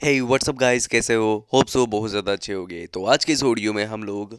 हे 0.00 0.20
WhatsApp 0.20 0.56
guys 0.56 0.86
कैसे 0.86 1.14
हो? 1.14 1.48
Hope 1.52 1.66
so 1.66 1.84
बहुत 1.86 2.10
ज़्यादा 2.10 2.32
अच्छे 2.32 2.52
होगे 2.52 2.86
तो 2.86 3.04
आज 3.04 3.24
के 3.24 3.32
इस 3.32 3.42
वीडियो 3.42 3.72
में 3.72 3.84
हम 3.84 4.04
लोग 4.04 4.38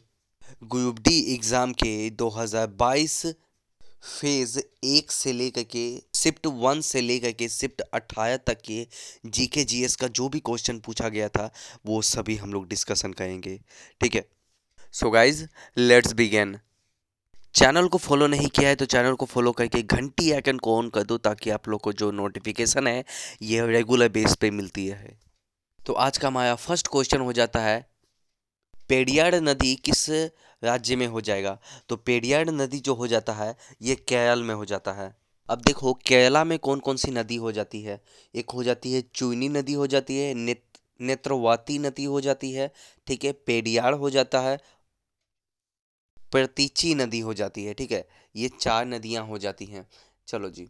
ग्रुप 0.65 0.99
डी 0.99 1.17
एग्ज़ाम 1.33 1.73
के 1.73 2.09
2022 2.21 3.15
फ़ेज़ 4.03 4.57
एक 4.59 5.11
से 5.11 5.33
लेकर 5.33 5.63
के 5.75 5.83
शिफ्ट 6.15 6.47
वन 6.61 6.81
से 6.81 7.01
लेकर 7.01 7.31
के 7.31 7.49
शिफ्ट 7.49 7.81
अट्ठारह 7.83 8.37
तक 8.47 8.61
के 8.67 8.85
जीके 9.27 9.63
जीएस 9.65 9.95
का 9.95 10.07
जो 10.09 10.29
भी 10.29 10.39
क्वेश्चन 10.41 10.79
पूछा 10.79 11.09
गया 11.09 11.29
था, 11.29 11.51
वो 11.85 12.01
सभी 12.03 12.35
हम 12.37 12.53
लोग 12.53 12.67
डिस्कशन 12.69 13.13
करेंगे। 13.13 13.59
ठीक 14.01 14.15
है? 14.15 14.25
So 14.93 15.09
guys 15.11 15.45
let's 15.77 16.13
begin 16.13 16.59
channel 17.55 17.87
को 17.87 17.97
फॉलो 17.99 18.27
नहीं 18.29 18.47
किया 18.49 18.69
है 18.69 18.75
तो 18.75 18.85
चैनल 18.87 19.13
को 19.13 19.25
फॉलो 19.27 19.51
करके 19.53 19.81
घंटी 19.83 20.31
आइकन 20.31 20.57
को 20.57 20.77
ऑन 20.77 20.89
कर 20.89 21.03
दो, 21.03 21.17
ताकि 21.19 21.49
आप 21.49 21.69
लोग 21.69 21.81
को 21.81 21.93
जो 21.93 22.11
नोटिफिकेशन 22.13 22.87
है 22.87 23.03
ये 23.41 23.65
रेगुलर 23.67 24.09
बेस 24.11 24.35
पे 24.35 24.51
मिलती 24.51 24.87
है 24.87 25.17
तो 25.89 25.93
आज 25.93 26.17
का 26.17 26.27
हमारा 26.27 26.55
फ़र्स्ट 26.55 26.87
क्वेश्चन 26.87 27.21
हो 27.21 27.33
जाता 27.33 27.59
है 27.59 27.89
पेरियार 28.89 29.35
नदी 29.35 29.75
किस 29.75 30.09
राज्य 30.63 30.95
में 30.95 31.07
हो 31.07 31.21
जाएगा? 31.21 31.57
तो 31.89 31.95
पेरियार 31.95 32.49
नदी 32.49 32.79
जो 32.79 32.93
हो 32.93 33.07
जाता 33.07 33.33
है, 33.33 33.55
ये 33.81 33.95
केरल 33.95 34.43
में 34.43 34.53
हो 34.55 34.65
जाता 34.65 34.91
है। 34.91 35.17
अब 35.49 35.61
देखो, 35.61 35.93
केरला 35.93 36.43
में 36.43 36.59
कौन 36.59 36.79
कौन 36.79 36.97
सी 36.97 37.11
नदी 37.11 37.35
हो 37.35 37.51
जाती 37.51 37.81
है? 37.81 38.01
एक 38.35 38.49
हो 38.49 38.63
जाती 38.63 38.93
है 38.93 39.01
चुनी 39.15 39.49
नदी 39.49 39.73
हो 39.73 39.87
जाती 39.87 40.17
है, 40.17 40.33
नेत, 40.33 40.63
नेत्रवाती 41.01 41.79
नदी 41.79 42.03
हो 42.03 42.21
जाती 42.21 42.51
है, 42.51 42.71
ठीक 43.07 43.25
है 43.25 43.31
पेरियार 43.31 43.93
हो 43.93 44.09
जाता 44.09 44.39
है, 44.39 44.57
प्रतीची 46.31 46.95
नदी 46.95 47.19
हो 47.19 47.33
जाती 47.33 47.65
है, 47.65 47.73
ठीक 47.73 47.91
है, 47.91 48.07
ये 48.35 48.49
चार 48.61 48.85
नदियाँ 48.85 49.25
हो 49.25 49.37
जाती 49.37 49.65
हैं। 49.65 49.87
चलो 50.27 50.49
जी। 50.49 50.69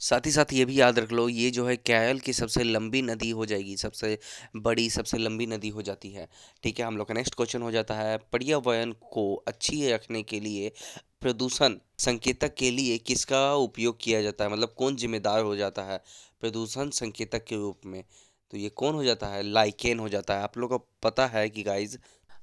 साथ 0.00 0.26
ही 0.26 0.30
साथ 0.30 0.52
ये 0.52 0.64
भी 0.64 0.80
याद 0.80 0.98
रख 0.98 1.12
लो, 1.12 1.28
ये 1.28 1.50
जो 1.50 1.66
है 1.66 1.76
केरल 1.76 2.18
की 2.18 2.32
सबसे 2.32 2.64
लंबी 2.64 3.02
नदी 3.02 3.30
हो 3.30 3.46
जाएगी, 3.46 3.76
सबसे 3.76 4.18
बड़ी, 4.56 4.90
सबसे 4.90 5.18
लंबी 5.18 5.46
नदी 5.46 5.68
हो 5.68 5.82
जाती 5.82 6.10
है। 6.10 6.28
ठीक 6.62 6.80
है, 6.80 6.86
हम 6.86 6.96
लोग 6.96 7.08
का 7.08 7.14
नेक्स्ट 7.14 7.34
क्वेश्चन 7.34 7.62
हो 7.62 7.70
जाता 7.70 7.94
है 7.94 8.18
पर्यावरण 8.32 8.92
को 8.92 9.34
अच्छी 9.48 9.88
रखने 9.90 10.22
के 10.22 10.40
लिए 10.40 10.72
प्रदूषण 11.20 11.76
संकेतक 11.98 12.54
के 12.54 12.70
लिए 12.70 12.98
किसका 12.98 13.54
उपयोग 13.54 13.98
किया 14.00 14.22
जाता 14.22 14.44
है? 14.44 14.50
मतलब 14.50 14.74
कौन 14.78 14.96
जिम्मेदार 14.96 15.40
हो 15.40 15.56
जाता 15.56 15.82
है 15.82 16.02
प्रदूषण 16.40 16.90
संकेतक 16.90 17.44
के 17.44 17.56
रूप 17.56 17.80
में? 17.86 18.04
तो 18.50 18.58
ये 18.58 18.68
कौन 18.68 18.94
हो 18.94 19.04
जाता 19.04 19.26
है? 19.26 19.42
लाइकेन 19.42 19.98
हो 19.98 20.08
जाता 20.08 20.34
है। 20.34 20.42
आप 20.42 20.58
लोग 20.58 20.70
को 20.70 20.78
पता 21.02 21.26
है 21.26 21.48
कि 21.50 21.62
गाइज़ 21.62 21.96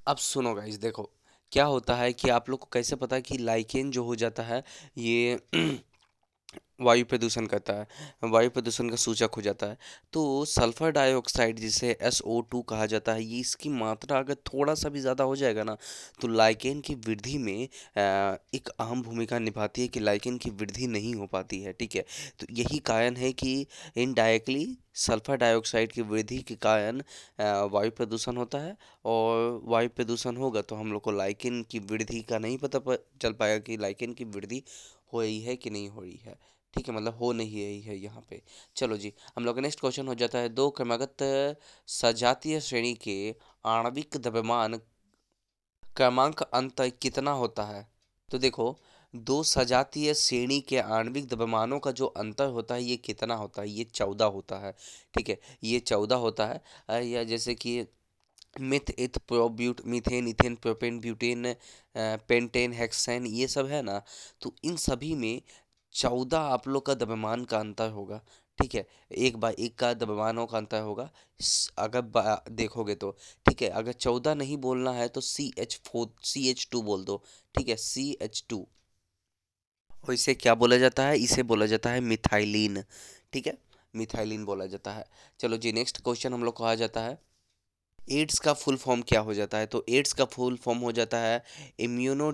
अब 0.06 0.16
सुनो 0.16 0.54
गाइज़ 0.54 0.78
देखो, 0.78 1.10
क्या 1.52 1.64
होता 1.64 1.94
है 1.94 2.12
कि 2.12 2.28
आप 2.28 2.50
लोग 2.50 2.58
को 2.58 2.68
कैसे 2.72 2.96
पता 2.96 3.16
है 3.16 3.22
कि 3.22 3.38
लाइकेन 3.38 3.90
जो 3.90 4.04
हो 4.04 4.16
जाता 4.16 4.42
है, 4.42 4.64
ये 4.98 5.40
वायु 6.80 7.04
प्रदूषण 7.04 7.46
करता 7.46 7.72
है, 7.72 7.86
वायु 8.24 8.50
प्रदूषण 8.50 8.88
का 8.88 8.96
सूचक 8.96 9.34
हो 9.36 9.42
जाता 9.42 9.66
है। 9.66 9.76
तो 10.12 10.44
सल्फ़र 10.44 10.90
डाइऑक्साइड 10.92 11.58
जिसे 11.60 11.90
एस 12.02 12.20
ओ 12.22 12.40
टू 12.50 12.60
कहा 12.70 12.86
जाता 12.86 13.12
है, 13.12 13.24
ये 13.24 13.40
इसकी 13.40 13.68
मात्रा 13.70 14.18
अगर 14.18 14.34
थोड़ा 14.46 14.74
सा 14.74 14.88
भी 14.88 15.00
ज़्यादा 15.00 15.24
हो 15.24 15.36
जाएगा 15.36 15.64
ना 15.64 15.76
तो 16.20 16.28
लाइकेन 16.28 16.80
की 16.80 16.94
वृद्धि 16.96 17.36
में 17.38 17.58
एक 17.58 18.68
अहम 18.70 19.02
भूमिका 19.02 19.38
निभाती 19.38 19.82
है 19.82 19.88
कि 19.88 20.00
लाइकेन 20.00 20.38
की 20.38 20.50
वृद्धि 20.52 20.86
नहीं 20.88 21.14
हो 21.14 21.26
पाती 21.26 21.60
है, 21.60 21.72
ठीक 21.72 21.96
है? 21.96 22.04
तो 22.40 22.46
यही 22.52 22.78
कारण 22.86 23.16
है 23.16 23.32
कि 23.34 23.66
इनडायरेक्टली 23.96 24.76
सल्फ़र 24.96 25.36
डाइऑक्साइड 25.38 25.92
की 25.92 26.02
वृद्धि 26.02 26.38
के 26.38 26.54
कारण 26.56 27.02
वायु 27.72 27.90
प्रदूषण 27.90 28.36
होता 28.36 28.58
है 28.58 28.76
और 29.04 29.60
वायु 29.64 29.88
प्रदूषण 29.96 30.36
होगा 30.36 30.62
तो 30.62 30.76
हम 30.76 30.92
लोग 30.92 31.02
को 31.02 31.10
लाइकेन 31.12 31.62
की 31.70 31.78
वृद्धि 31.80 32.20
का 32.22 32.38
नहीं 32.38 32.58
पता 32.58 32.80
चल 33.22 33.32
पाएगा 33.32 33.58
कि 33.60 33.76
लाइकेन 33.76 34.12
की 34.14 34.24
वृद्धि 34.26 34.62
हो 35.12 35.20
रही 35.20 35.40
है 35.40 35.56
कि 35.56 35.70
नहीं 35.70 35.88
हो 35.88 36.00
रही 36.00 36.20
है? 36.24 36.38
ठीक 36.74 36.88
है 36.88 36.94
मतलब 36.94 37.16
हो 37.18 37.32
नहीं 37.32 37.64
रही 37.64 37.80
है 37.80 37.96
यहाँ 37.96 38.24
पे। 38.30 38.42
चलो 38.76 38.96
जी, 38.96 39.12
हम 39.36 39.44
लोग 39.44 39.54
का 39.54 39.62
नेक्स्ट 39.62 39.80
क्वेश्चन 39.80 40.08
हो 40.08 40.14
जाता 40.14 40.38
है। 40.38 40.48
दो 40.48 40.70
क्रमागत, 40.70 41.16
सजातीय 41.86 42.60
श्रेणी 42.60 42.94
के 42.94 43.34
आणविक 43.64 44.16
द्रव्यमान 44.16 44.80
क्रमांक 45.96 46.42
अंतर 46.42 46.88
कितना 46.90 47.30
होता 47.30 47.64
है? 47.64 47.88
तो 48.30 48.38
देखो, 48.38 48.78
दो 49.16 49.42
सजातीय 49.42 50.14
श्रेणी 50.14 50.60
के 50.60 50.78
आणविक 50.78 51.26
द्रव्यमानों 51.28 51.78
का 51.78 51.90
जो 51.92 52.06
अंतर 52.06 52.46
होता 52.46 52.74
है, 52.74 52.82
ये 52.82 52.96
कितना 52.96 53.34
होता 53.34 53.62
है? 53.62 53.70
ये 53.70 53.84
चौदह 53.84 54.24
होता 54.24 54.58
है। 54.58 54.72
ठीक 55.16 55.28
है, 55.28 55.40
ये 55.64 55.80
चौदह 55.80 56.16
होता 56.16 56.46
है। 56.46 56.62
या 57.08 57.24
जैसे 57.24 57.54
कि 57.54 57.84
meth, 58.56 58.90
eth 58.98 59.18
prop but 59.28 59.80
methane, 59.86 60.28
ethane, 60.28 60.54
propane, 60.56 61.00
butane 61.00 61.54
pentane, 61.94 62.72
hexane, 62.72 63.26
ये 63.28 63.46
सब 63.48 63.66
है 63.66 63.82
ना 63.82 64.02
तो 64.42 64.54
इन 64.64 64.76
सभी 64.78 65.14
में 65.14 65.40
चौदह 65.94 66.38
आप 66.38 66.68
लोग 66.68 66.86
का 66.86 66.94
द्रव्यमान 66.94 67.44
का 67.44 67.58
अंतर 67.58 67.90
होगा, 67.90 68.20
ठीक 68.58 68.74
है? 68.74 68.86
एक 69.12 69.36
बाय 69.36 69.54
एक 69.58 69.74
का 69.78 69.92
द्रव्यमानों 69.94 70.46
का 70.46 70.58
अंतर 70.58 70.80
होगा 70.82 71.10
अगर 71.78 72.50
देखोगे 72.52 72.94
तो 72.94 73.10
ठीक 73.46 73.62
है? 73.62 73.68
अगर 73.70 73.92
चौदह 73.94 74.34
नहीं 74.34 74.56
बोलना 74.58 74.92
है 74.92 75.08
तो 75.08 75.20
C 75.20 75.52
H 75.58 75.80
four 75.86 76.12
C 76.24 76.48
H 76.50 76.66
two 76.72 76.82
बोल 76.82 77.04
दो, 77.04 77.22
ठीक 77.54 77.68
है? 77.68 77.76
सी 77.76 78.10
एच 78.22 78.44
टू 78.48 78.66
और 80.04 80.14
इसे 80.14 80.34
क्या 80.34 80.54
बोला 80.54 80.76
जाता 80.78 81.06
है? 81.06 81.18
इसे 81.18 81.42
बोला 81.44 81.66
जाता 81.66 81.90
है 81.90 82.00
मिथाइलिन, 82.02 82.82
ठीक 83.32 83.46
है? 83.46 83.56
मिथाइलिन 83.94 84.44
बोला 84.44 84.66
जाता 84.66 84.92
है। 84.92 85.04
चलो 85.40 85.56
जी, 85.56 85.72
नेक्स्ट 85.72 86.00
क्वेश्चन 86.02 86.34
हम 86.34 86.44
लोग 86.44 86.54
को 86.54 86.64
आ 86.64 86.74
जाता 86.74 87.00
है। 87.00 87.18
एड्स 88.08 88.38
का 88.38 88.52
फुल 88.54 88.76
फॉर्म 88.76 89.02
क्या 89.02 89.20
हो 89.20 89.34
जाता 89.34 89.58
है? 89.58 89.66
तो 89.66 89.84
एड्स 89.88 90.12
का 90.12 90.24
फुल 90.26 90.56
फॉर्म 90.56 90.78
हो 90.78 90.92
जाता 90.92 91.18
है 91.18 91.42
immuno 91.80 92.32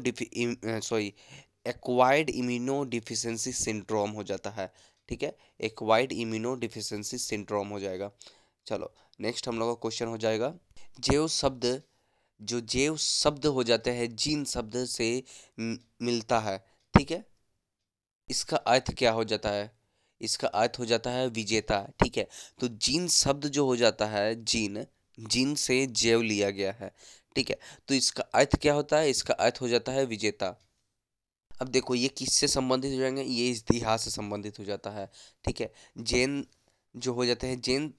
sorry 0.81 1.12
acquired 1.66 2.31
immunodeficiency 2.84 3.53
syndrome 3.53 4.10
हो 4.10 4.22
जाता 4.25 4.50
है, 4.50 4.71
ठीक 5.09 5.22
है? 5.22 5.37
एक्वाइड 5.60 6.12
इम्यूनो 6.12 6.54
डिफिशेंसी 6.56 7.19
सिंड्रोम 7.19 7.69
हो 7.69 7.81
जाएगा। 7.81 8.10
चलो 8.66 8.93
नेक्स्ट 9.21 9.49
हम 9.49 9.59
लोग 9.59 9.69
का 9.69 9.81
क्वेश्चन 9.82 10.06
हो 10.06 10.19
जाएगा। 10.19 10.54
जेव 11.00 11.27
शब्द, 11.28 11.83
जो 12.41 12.60
जेव 12.60 12.97
शब्द 12.97 13.47
हो 13.47 13.62
जाते 13.65 13.91
हैं, 13.91 14.15
जीन 14.16 14.44
शब्द 14.44 14.84
से 14.87 15.22
मिलता 15.60 16.41
है, 16.41 16.59
ठीक 16.94 17.10
है? 17.10 17.25
इसका 18.28 18.56
अर्थ 18.56 18.93
क्या 18.94 19.10
हो 19.12 19.25
जाता 19.25 19.50
है? 19.50 19.71
इसका 20.21 20.48
अर्थ 20.48 20.78
हो 20.78 20.84
जाता 20.84 21.10
है 21.10 21.27
विजेता, 21.28 21.81
ठीक 22.00 22.19
है? 22.19 22.28
तो 22.60 22.69
जीन 22.69 23.09
शब्द 23.09 23.47
जो 23.48 23.65
हो 23.66 23.77
जाता 23.77 24.06
है, 24.06 24.44
जीन 24.44 24.87
जीन 25.19 25.54
से 25.54 25.87
जैव 25.87 26.22
लिया 26.22 26.50
गया 26.50 26.72
है, 26.72 26.91
ठीक 27.37 27.50
है? 27.50 27.59
तो 27.88 27.94
इसका 27.94 28.22
अर्थ 28.34 28.56
क्या 28.62 28.75
होता 28.75 28.99
है? 28.99 29.10
इसका 29.10 29.34
अर्थ 29.34 29.60
हो 29.60 29.69
जाता 29.69 29.93
है 29.93 30.04
विजेता। 30.06 30.54
अब 31.60 31.69
देखो, 31.69 31.94
ये 31.94 32.09
किससे 32.09 32.49
संबंधित 32.49 32.93
हो 32.93 32.99
जाएँगे? 32.99 33.22
ये 33.22 33.50
इतिहास 33.50 34.03
से 34.04 34.10
संबंधित 34.10 34.59
हो 34.59 34.65
जाता 34.65 34.91
है, 34.91 35.10
ठीक 35.44 35.60
है? 35.60 35.72
जैन 35.99 36.44
जो 36.94 37.12
हो 37.12 37.27
जाते 37.27 37.47
हैं, 37.47 37.60
जैन, 37.60 37.93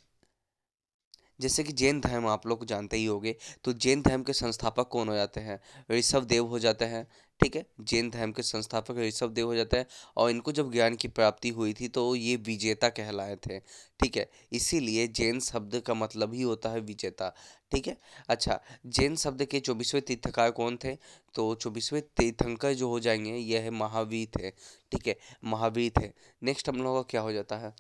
जैसे 1.39 1.63
कि 1.63 1.73
जैन 1.73 2.00
धर्म 2.01 2.28
आप 2.28 2.45
लोग 2.47 2.66
जानते 2.66 2.97
ही 2.97 3.05
होंगे 3.05 3.35
तो 3.63 3.73
जैन 3.75 4.01
धर्म 4.01 4.23
के 4.23 4.34
संस्थापक 4.34 4.88
कौन 4.88 5.09
हो 5.09 5.16
जाते 5.16 5.41
हैं? 5.41 5.59
ऋषभ 5.91 6.23
देव 6.25 6.45
हो 6.47 6.59
जाते 6.59 6.85
हैं 6.85 7.07
ठीक 7.39 7.55
है? 7.55 7.65
जैन 7.81 8.09
धर्म 8.09 8.31
के 8.31 8.43
संस्थापक 8.43 8.97
ऋषभ 8.97 9.29
देव 9.29 9.47
हो 9.47 9.55
जाते 9.55 9.77
हैं 9.77 9.85
और 10.17 10.29
इनको 10.29 10.51
जब 10.51 10.71
ज्ञान 10.71 10.95
की 10.95 11.07
प्राप्ति 11.07 11.49
हुई 11.49 11.73
थी 11.73 11.87
तो 11.87 12.15
ये 12.15 12.35
विजेता 12.35 12.89
कहलाए 12.89 13.35
थे। 13.35 13.59
ठीक 13.99 14.17
है? 14.17 14.29
इसीलिए 14.51 15.07
जैन 15.07 15.39
शब्द 15.39 15.79
का 15.79 15.93
मतलब 15.93 16.33
ही 16.33 16.41
होता 16.41 16.69
है 16.69 16.79
विजेता। 16.79 17.33
ठीक 17.71 17.87
है? 17.87 17.97
अच्छा 18.29 18.59
जैन 18.85 19.15
शब्द 19.15 19.45
के 19.45 19.59
चौबीसवें 19.59 20.03
तीर्थकार 20.03 20.51
कौन 20.51 20.77
थे? 20.83 20.95
तो 21.33 21.55
चौबीसवें 21.55 22.01
तीर्थंकर 22.17 22.73
जो 22.73 22.89
हो 22.89 22.99
जाएँगे, 22.99 23.31
यह 23.31 23.61
है 23.61 23.69
महावीर 23.69 24.27
थे। 24.39 24.49
ठीक 24.91 25.07
है? 25.07 25.17
महावीर 25.43 25.91
थे। 26.01 26.11
नेक्स्ट 26.43 26.69
हम 26.69 26.77
लोगों 26.77 27.03
का 27.03 27.07
क्या 27.09 27.21
हो 27.21 27.31
जाता 27.31 27.57
है? 27.57 27.73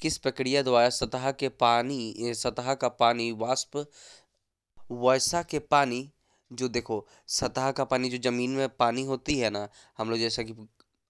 किस 0.00 0.18
प्रक्रिया 0.18 0.62
द्वारा 0.62 0.90
सतह 0.90 1.30
के 1.32 1.48
पानी, 1.48 2.14
सतह 2.18 2.74
का 2.74 2.88
पानी, 2.88 3.32
वाष्प, 3.32 3.86
वर्षा 4.90 5.42
के 5.42 5.58
पानी 5.58 6.10
जो 6.50 6.68
देखो, 6.68 7.06
सतह 7.28 7.70
का 7.72 7.84
पानी 7.84 8.08
जो 8.10 8.18
ज़मीन 8.30 8.50
में 8.50 8.68
पानी 8.76 9.02
होती 9.04 9.38
है 9.38 9.50
ना, 9.50 9.68
हम 9.98 10.10
लोग 10.10 10.18
जैसा 10.18 10.42
कि 10.42 10.54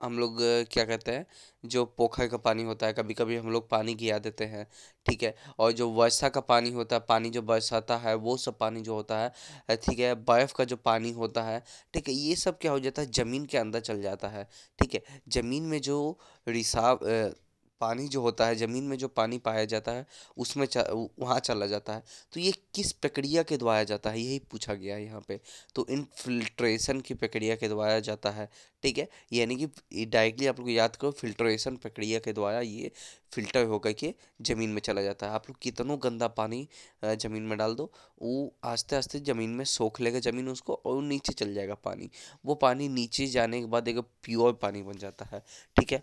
हम 0.01 0.19
लोग, 0.19 0.39
क्या 0.73 0.85
कहते 0.85 1.13
हैं, 1.13 1.27
जो 1.65 1.85
पोखर 1.99 2.27
का 2.29 2.37
पानी 2.37 2.63
होता 2.63 2.87
है 2.87 2.93
कभी 2.93 3.15
कभी 3.15 3.37
हम 3.37 3.51
लोग 3.51 3.69
पानी 3.71 3.95
गिरा 3.95 4.19
देते 4.19 4.45
हैं, 4.45 4.67
ठीक 5.07 5.23
है? 5.23 5.35
और 5.59 5.73
जो 5.73 5.89
वर्षा 5.91 6.29
का 6.29 6.41
पानी 6.41 6.71
होता 6.71 6.97
है, 6.97 7.03
पानी 7.09 7.31
जो 7.31 7.43
बरसाता 7.43 7.97
है, 7.97 8.15
वो 8.17 8.37
सब 8.37 8.59
पानी 8.59 8.81
जो 8.83 8.95
होता 8.95 9.19
है 9.19 9.77
ठीक 9.77 9.99
है, 9.99 10.15
बर्फ़ 10.25 10.55
का 10.55 10.65
जो 10.65 10.77
पानी 10.77 11.11
होता 11.13 11.43
है, 11.43 11.63
ठीक 11.95 12.09
है, 12.09 12.15
ये 12.15 12.35
सब 12.37 12.59
क्या 12.59 12.73
हो 12.73 12.81
जाता 12.81 13.03
है, 13.03 13.11
ज़मीन 13.13 13.45
के 13.47 13.59
अंदर 13.59 13.81
चल 13.81 14.03
जाता 14.03 14.29
है, 14.29 14.49
ठीक 14.79 14.95
है? 14.95 15.03
ज़मीन 15.29 15.63
में 15.65 15.81
जो 15.81 16.19
रिसाव 16.49 16.99
पानी 17.85 18.09
जो 18.09 18.21
होता 18.23 18.47
है, 18.47 18.57
ज़मीन 18.57 18.85
में 18.85 18.97
जो 18.99 19.09
पानी 19.11 19.39
पाया 19.41 19.65
जाता 19.67 19.93
है, 19.93 20.07
उसमें 20.37 20.67
वहाँ 21.21 21.39
चला 21.41 21.67
जाता 21.67 21.95
है। 21.95 22.03
तो 22.33 22.41
ये 22.41 22.53
किस 22.75 22.93
प्रक्रिया 22.95 23.43
के 23.43 23.57
द्वारा 23.57 23.85
जाता 23.85 24.11
है, 24.11 24.21
यही 24.21 24.39
पूछा 24.51 24.75
गया 24.75 24.95
है 24.97 25.05
यहाँ 25.05 25.21
पे। 25.29 25.41
तो 25.75 25.87
इनफिल्ट्रेशन 25.91 27.01
की 27.01 27.15
प्रक्रिया 27.15 27.57
के 27.57 27.69
द्वारा 27.69 27.99
जाता 28.01 28.31
है, 28.31 28.49
ठीक 28.83 28.99
है? 28.99 29.09
यानी 29.33 29.57
कि 29.57 30.05
डायरेक्टली 30.07 30.47
आप 30.47 30.61
लोग 30.61 30.71
याद 30.71 30.97
करो 30.97 31.11
फिल्ट्रेशन 31.13 31.77
प्रक्रिया 31.77 32.19
के 32.19 32.33
द्वारा 32.33 32.61
ये 32.61 32.91
फ़िल्टर 33.33 33.65
होकर 33.67 33.93
के 33.95 34.13
ज़मीन 34.43 34.71
में 34.71 34.81
चला 34.81 35.03
जाता 35.03 35.27
है। 35.27 35.33
आप 35.35 35.49
लोग 35.49 35.59
कितनों 35.63 35.99
गंदा 36.03 36.29
पानी 36.31 36.67
ज़मीन 37.05 37.43
में 37.43 37.57
डाल 37.59 37.75
दो, 37.75 37.91
वो 38.23 38.55
आस्ते 38.65 38.97
आस्ते 38.97 39.21
ज़मीन 39.23 39.51
में 39.51 39.65
सोख 39.67 40.01
लेगा 40.01 40.19
ज़मीन 40.21 40.49
उसको 40.49 40.81
और 40.87 41.03
नीचे 41.03 41.33
चल 41.35 41.55
जाएगा 41.55 41.75
पानी। 41.85 42.11
वो 42.47 42.55
पानी 42.57 42.89
नीचे 42.91 43.27
जाने 43.29 43.61
के 43.61 43.67
बाद 43.67 43.89
एक 43.89 43.99
प्योर 44.25 44.53
पानी 44.63 44.83
बन 44.83 44.99
जाता 44.99 45.29
है, 45.33 45.43
ठीक 45.77 45.93
है? 45.93 46.03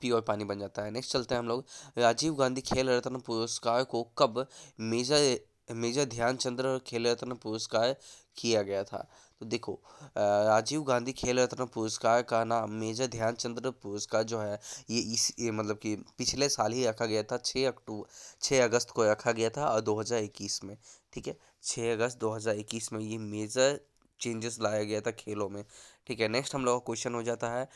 पी 0.00 0.10
और 0.10 0.20
पानी 0.20 0.44
बन 0.44 0.58
जाता 0.60 0.82
है। 0.82 0.90
नेक्स्ट 0.90 1.12
चलते 1.12 1.34
हैं 1.34 1.42
हम 1.42 1.48
लोग। 1.48 1.64
राजीव 1.98 2.34
गांधी 2.34 2.60
खेल 2.62 2.90
रत्न 2.90 3.18
पुरस्कार 3.20 3.84
को 3.84 4.02
कब 4.18 4.46
मेजर 4.80 5.38
मेजर 5.70 6.04
ध्यानचंद्र 6.04 6.78
खेल 6.86 7.06
रत्न 7.06 7.34
पुरस्कार 7.34 7.94
किया 8.36 8.62
गया 8.62 8.82
था? 8.84 8.98
तो 9.40 9.46
देखो 9.46 9.72
राजीव 10.16 10.82
गांधी 10.82 11.12
खेल 11.12 11.38
रत्न 11.40 11.64
पुरस्कार 11.66 12.22
का 12.22 12.42
नाम 12.44 12.70
मेजर 12.70 13.06
ध्यानचंद्र 13.06 13.70
पुरस्कार 13.82 14.22
जो 14.22 14.40
है, 14.40 14.58
ये 14.90 15.00
इस, 15.14 15.32
ये 15.38 15.50
मतलब 15.50 15.78
कि 15.78 15.94
पिछले 16.18 16.48
साल 16.48 16.72
ही 16.72 16.84
रखा 16.86 17.06
गया 17.06 17.22
था। 17.22 17.36
छः 17.36 17.66
अक्टूबर 17.68 18.08
छः 18.42 18.64
अगस्त 18.64 18.90
को 18.90 19.04
रखा 19.10 19.32
गया 19.32 19.50
था 19.50 19.66
और 19.66 19.80
2021 19.80 20.62
में, 20.64 20.76
ठीक 21.12 21.26
है? 21.28 21.36
छः 21.62 21.92
अगस्त 21.92 22.18
2021 22.18 22.92
में 22.92 23.00
ये 23.00 23.18
मेजर 23.18 23.80
चेंजेस 24.20 24.58
लाया 24.60 24.82
गया 24.82 25.00
था 25.00 25.10
खेलों 25.10 25.48
में, 25.48 25.64
ठीक 26.06 26.20
है? 26.20 26.28
नेक्स्ट 26.28 26.54
हम 26.54 26.64
लोग 26.64 26.80
का 26.80 26.84
क्वेश्चन 26.86 27.14
हो 27.14 27.22
जाता 27.22 27.50
है 27.50 27.68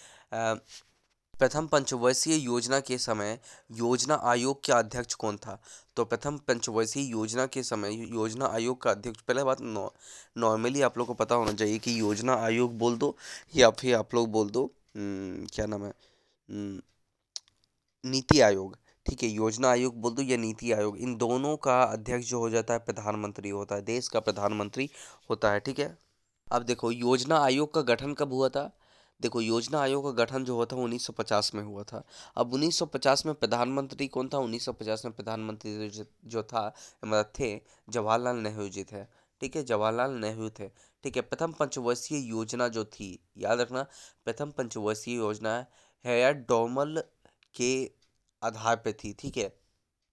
प्रथम 1.40 1.66
पंचवर्षीय 1.66 2.36
योजना 2.36 2.78
के 2.80 2.96
समय 2.98 3.38
योजना 3.72 4.14
आयोग 4.24 4.62
के 4.64 4.72
अध्यक्ष 4.72 5.14
कौन 5.14 5.36
था? 5.36 5.58
तो 5.96 6.04
प्रथम 6.04 6.36
पंचवर्षीय 6.48 7.10
योजना 7.10 7.46
के 7.46 7.62
समय 7.62 7.94
योजना 8.14 8.46
आयोग 8.46 8.80
का 8.82 8.90
अध्यक्ष, 8.90 9.20
पहले 9.20 9.44
बात 9.44 9.58
नॉर्मली 10.38 10.82
आप 10.82 10.98
लोग 10.98 11.06
को 11.06 11.14
पता 11.14 11.34
होना 11.34 11.52
चाहिए 11.52 11.78
कि 11.78 11.98
योजना 12.00 12.34
आयोग 12.44 12.78
बोल 12.78 12.96
दो 12.98 13.16
या 13.56 13.70
फिर 13.70 13.94
आप 13.96 14.14
लोग 14.14 14.30
बोल 14.32 14.50
दो 14.50 14.70
क्या 14.96 15.66
नाम 15.66 15.84
है? 15.84 15.92
नीति 18.04 18.40
आयोग, 18.40 18.76
ठीक 19.06 19.22
है, 19.22 19.28
योजना 19.28 19.70
आयोग 19.70 20.00
बोल 20.00 20.14
दो 20.14 20.22
या 20.22 20.36
नीति 20.36 20.72
आयोग, 20.72 20.96
इन 20.98 21.16
दोनों 21.16 21.56
का 21.56 21.82
अध्यक्ष 21.82 22.28
जो 22.28 22.38
हो 22.38 22.50
जाता 22.50 22.74
है 22.74 22.80
प्रधानमंत्री 22.80 23.50
होता 23.50 23.74
है, 23.74 23.82
देश 23.82 24.08
का 24.08 24.20
प्रधानमंत्री 24.20 24.88
होता 25.30 25.52
है, 25.52 25.60
ठीक 25.60 25.78
है? 25.78 25.96
अब 26.48 26.62
देखो, 26.62 26.90
योजना 26.92 27.38
आयोग 27.38 27.74
का 27.74 27.80
गठन 27.84 28.14
कब 28.14 28.32
हुआ 28.32 28.48
था? 28.48 28.70
देखो, 29.24 29.40
योजना 29.40 29.80
आयोग 29.80 30.04
का 30.04 30.10
गठन 30.24 30.44
जो 30.44 30.54
हुआ 30.54 30.64
था 30.64 30.76
1950 30.76 31.54
में 31.54 31.62
हुआ 31.62 31.82
था। 31.82 32.02
अब 32.36 32.54
1950 32.54 33.24
में 33.26 33.34
प्रधानमंत्री 33.34 34.08
कौन 34.08 34.28
था? 34.28 34.38
1950 34.38 35.04
में 35.04 35.14
प्रधानमंत्री 35.14 35.88
जो 36.24 36.42
था 36.42 36.66
मतलब 37.04 37.32
थे 37.38 37.60
जवाहरलाल 37.88 38.36
नेहरू 38.38 38.68
जी 38.68 38.84
थे। 38.84 39.04
ठीक 39.40 39.56
है, 39.56 39.62
जवाहरलाल 39.64 40.12
नेहरू 40.16 40.50
थे। 40.50 40.68
ठीक 41.04 41.16
है, 41.16 41.22
प्रथम 41.22 41.52
पंचवर्षीय 41.52 42.28
योजना 42.28 42.68
जो 42.68 42.84
थी, 42.84 43.18
याद 43.38 43.60
रखना, 43.60 43.82
प्रथम 44.24 44.50
पंचवर्षीय 44.50 45.16
योजना 45.16 45.58
हेयर 46.04 46.32
डॉर्मल 46.48 47.02
के 47.54 47.90
आधार 48.42 48.76
पर 48.76 48.92
थी। 48.94 49.12
ठीक 49.12 49.36
है, 49.36 49.52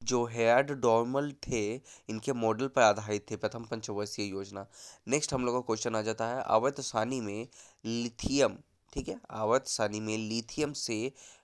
जो 0.01 0.25
हेयर्ड 0.25 0.71
डॉर्मल 0.81 1.31
थे, 1.47 1.61
इनके 2.09 2.33
मॉडल 2.33 2.67
पर 2.67 2.81
आधारित 2.81 3.29
थे 3.31 3.35
प्रथम 3.35 3.65
पंचवर्षीय 3.65 4.25
योजना। 4.25 4.65
नेक्स्ट 5.07 5.33
हम 5.33 5.45
लोग 5.45 5.55
का 5.55 5.61
क्वेश्चन 5.61 5.95
आ 5.95 6.01
जाता 6.01 6.27
है, 6.27 6.43
अवैध 6.43 6.81
सानी 6.81 7.21
में 7.21 7.47
लिथियम 7.85 8.57
ठीक 8.93 9.09
है? 9.09 9.19
आवर्त 9.31 9.67
सानी 9.67 9.99
में 9.99 10.17
लिथियम 10.19 10.73
से 10.75 10.97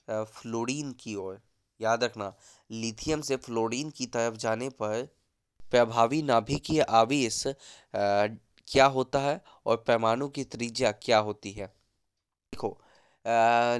फ्लोरीन 0.09 0.91
की 0.99 1.15
ओर। 1.17 1.39
याद 1.79 2.03
रखना, 2.03 2.33
लिथियम 2.69 3.21
से 3.21 3.35
फ्लोरीन 3.37 3.89
की 3.89 4.05
तरफ़ 4.07 4.35
जाने 4.37 4.69
पर 4.81 5.07
प्रभावी 5.71 6.21
नाभिकीय 6.23 6.81
आवेश 6.81 7.43
क्या 7.93 8.85
होता 8.87 9.19
है 9.19 9.41
और 9.65 9.83
परमाणु 9.87 10.27
की 10.29 10.43
त्रिज्या 10.45 10.91
क्या 11.01 11.17
होती 11.19 11.51
है? 11.51 11.65
देखो 12.53 12.77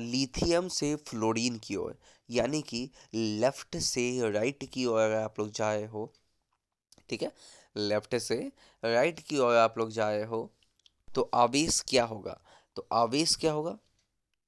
लिथियम 0.01 0.67
से 0.69 0.95
फ्लोरीन 1.07 1.57
की 1.59 1.75
ओर, 1.75 1.97
यानी 2.29 2.61
कि 2.61 2.89
लेफ़्ट 3.13 3.77
से 3.79 4.29
राइट 4.31 4.63
की 4.73 4.85
ओर 4.85 4.99
अगर 5.01 5.15
आप 5.15 5.39
लोग 5.39 5.51
जाए 5.51 5.85
हो। 5.85 6.11
ठीक 7.09 7.21
है? 7.23 7.31
लेफ़्ट 7.75 8.15
से 8.17 8.35
राइट 8.83 9.19
की 9.19 9.37
ओर 9.39 9.55
आप 9.57 9.77
लोग 9.77 9.91
जाए 9.91 10.23
हो 10.25 10.49
तो 11.07 11.29
आवेश 11.35 11.83
क्या 11.89 12.05
होगा? 12.05 12.39
तो 12.77 12.87
आवेश 12.93 13.35
क्या 13.35 13.51
होगा? 13.51 13.77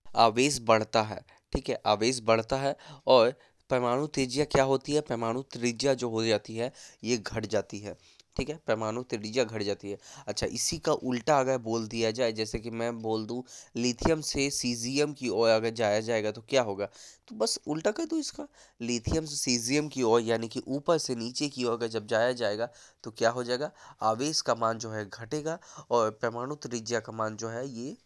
आवेश 0.05 0.59
बढ़ता 0.61 1.01
है, 1.03 1.23
ठीक 1.53 1.69
है? 1.69 1.81
आवेश 1.87 2.21
बढ़ता 2.21 2.57
है 2.57 2.75
और 3.07 3.33
परमाणु 3.69 4.07
त्रिज्या 4.07 4.45
क्या 4.45 4.63
होती 4.63 4.93
है? 4.93 5.01
परमाणु 5.01 5.41
त्रिज्या 5.51 5.93
जो 5.93 6.09
हो 6.09 6.23
जाती 6.25 6.55
है, 6.55 6.71
ये 7.03 7.17
घट 7.17 7.45
जाती 7.45 7.79
है, 7.79 7.95
ठीक 8.37 8.49
है? 8.49 8.55
परमाणु 8.67 9.01
त्रिज्या 9.03 9.43
घट 9.43 9.61
जाती 9.63 9.91
है। 9.91 9.97
अच्छा 10.27 10.47
इसी 10.47 10.77
का 10.77 10.93
उल्टा 10.93 11.39
अगर 11.39 11.57
बोल 11.59 11.87
दिया 11.87 12.11
जाए, 12.11 12.31
जैसे 12.31 12.59
कि 12.59 12.69
मैं 12.71 12.97
बोल 13.01 13.25
दूँ, 13.25 13.43
लिथियम 13.75 14.21
से 14.21 14.49
सीजियम 14.51 15.13
की 15.13 15.29
ओर 15.29 15.49
अगर 15.49 15.69
जाया 15.71 15.99
जाएगा 16.01 16.31
तो 16.31 16.41
क्या 16.41 16.61
होगा? 16.61 16.85
तो 17.27 17.35
बस 17.35 17.59
उल्टा 17.67 17.91
कर 17.91 18.05
दो 18.05 18.17
इसका। 18.17 18.47
लिथियम 18.81 19.25
से 19.25 19.35
सीजियम 19.35 19.87
की 19.87 20.03
ओर, 20.03 20.21
यानी 20.21 20.47
कि 20.47 20.61
ऊपर 20.67 20.97
से 20.97 21.15
नीचे 21.15 21.49
की 21.49 21.65
ओर 21.65 21.73
अगर 21.73 21.87
जब 21.87 22.07
जाया 22.07 22.31
जाएगा 22.33 22.69
तो 23.03 23.11
क्या 23.11 23.29
हो 23.29 23.43
जाएगा? 23.43 23.71
आवेश 24.01 24.41
का 24.41 24.55
मान 24.55 24.77
जो 24.77 24.91
है 24.91 25.05
घटेगा 25.05 25.59
और 25.91 26.11
परमाणु 26.11 26.55
त्रिज्या 26.57 26.99
का 26.99 27.13
मान 27.13 27.35
जो 27.37 27.49
है, 27.49 27.67
ये 27.69 27.97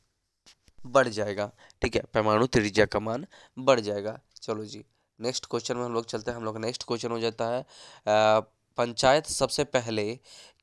बढ़ 0.86 1.08
जाएगा, 1.10 1.52
ठीक 1.82 1.96
है? 1.96 2.04
परमाणु 2.14 2.46
त्रिज्या 2.48 2.86
का 2.86 3.00
मान 3.00 3.26
बढ़ 3.58 3.80
जाएगा। 3.80 4.20
चलो 4.42 4.66
जी 4.66 4.84
नेक्स्ट 5.20 5.46
क्वेश्चन 5.46 5.78
में 5.78 5.84
हम 5.86 5.94
लोग 5.94 6.06
चलते 6.06 6.32
हैं। 6.32 6.38
हम 6.38 6.44
लोग 6.44 6.58
नेक्स्ट 6.60 6.84
क्वेश्चन 6.88 7.12
हो 7.12 7.20
जाता 7.20 7.46
है 7.48 8.52
पंचायत 8.78 9.26
सबसे 9.26 9.64
पहले 9.66 10.04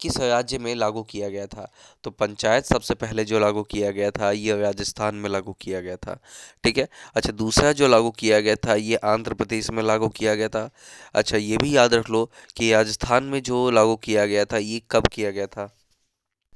किस 0.00 0.16
राज्य 0.18 0.58
में 0.58 0.74
लागू 0.74 1.02
किया 1.02 1.28
गया 1.28 1.46
था? 1.46 1.70
तो 2.04 2.10
पंचायत 2.10 2.64
सबसे 2.64 2.94
पहले 2.94 3.24
जो 3.24 3.38
लागू 3.38 3.62
किया 3.62 3.90
गया 3.90 4.10
था, 4.10 4.30
ये 4.30 4.60
राजस्थान 4.60 5.14
में 5.14 5.28
लागू 5.30 5.52
किया 5.60 5.80
गया 5.80 5.96
था, 5.96 6.18
ठीक 6.64 6.78
है? 6.78 6.88
अच्छा 7.14 7.32
दूसरा 7.32 7.72
जो 7.72 7.88
लागू 7.88 8.10
किया 8.10 8.40
गया 8.40 8.56
था, 8.56 8.74
ये 8.74 8.96
आंध्र 8.96 9.34
प्रदेश 9.34 9.70
में 9.70 9.82
लागू 9.82 10.08
किया 10.08 10.34
गया 10.34 10.48
था। 10.48 10.70
अच्छा 11.14 11.36
ये 11.36 11.56
भी 11.56 11.76
याद 11.76 11.94
रख 11.94 12.10
लो 12.10 12.24
कि 12.56 12.72
राजस्थान 12.72 13.24
में 13.24 13.42
जो 13.42 13.70
लागू 13.70 13.96
किया 13.96 14.26
गया 14.26 14.44
था, 14.44 14.58
ये 14.58 14.82
कब 14.90 15.06
किया 15.06 15.30
गया 15.30 15.46
था? 15.46 15.74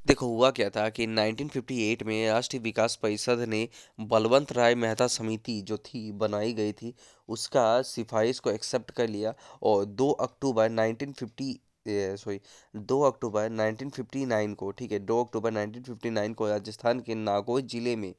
देखो, 0.06 0.27
हुआ 0.27 0.51
क्या 0.51 0.69
था 0.71 0.89
कि 0.89 1.06
1958 1.06 2.03
में 2.06 2.29
राष्ट्रीय 2.29 2.61
विकास 2.62 2.97
परिषद 3.03 3.45
ने 3.49 3.69
बलवंत 4.01 4.53
राय 4.53 4.75
मेहता 4.75 5.06
समिति 5.06 5.61
जो 5.62 5.77
थी, 5.79 6.11
बनाई 6.15 6.53
गई 6.53 6.73
थी, 6.73 6.95
उसका 7.29 7.81
सिफारिश 7.83 8.39
को 8.39 8.51
एक्सेप्ट 8.51 8.91
कर 8.91 9.09
लिया 9.09 9.35
और 9.62 9.85
2 9.85 10.11
अक्टूबर 10.23 10.69
1950 10.71 12.17
सॉरी, 12.19 12.41
दो 12.75 13.01
अक्टूबर 13.03 13.49
1959 13.51 14.55
को, 14.55 14.71
ठीक 14.73 14.93
है, 14.93 14.99
दो 15.01 15.23
अक्टूबर 15.25 15.53
1959 15.53 16.35
को 16.35 16.49
राजस्थान 16.49 17.01
के 17.01 17.15
नागौर 17.15 17.61
ज़िले 17.62 17.97
में, 17.97 18.15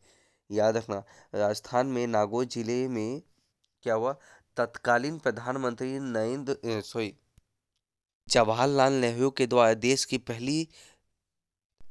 याद 0.49 0.77
रखना, 0.77 1.03
राजस्थान 1.35 1.87
में, 1.87 2.05
नागौर 2.07 2.45
ज़िले 2.45 2.87
में 2.87 3.21
क्या 3.83 3.93
हुआ, 3.93 4.13
तत्कालीन 4.57 5.17
प्रधानमंत्री 5.19 5.99
नरेंद्र 5.99 6.81
सॉरी, 6.81 7.13
जवाहरलाल 8.27 8.93
नेहरू 8.93 9.29
के 9.31 9.45
द्वारा 9.47 9.73
देश 9.79 10.05
की 10.05 10.17
पहली 10.19 10.67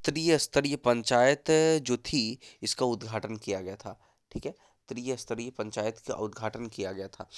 त्रिस्तरीय 0.04 0.76
पंचायत 0.76 1.50
जो 1.82 1.96
थी, 1.96 2.38
इसका 2.62 2.86
उद्घाटन 2.86 3.36
किया 3.36 3.60
गया 3.60 3.76
था, 3.76 3.98
ठीक 4.30 4.46
है? 4.46 4.54
त्रिस्तरीय 4.88 5.50
पंचायत 5.50 5.98
का 5.98 6.14
उद्घाटन 6.14 6.66
किया 6.66 6.92
गया 6.92 7.08
था। 7.08 7.28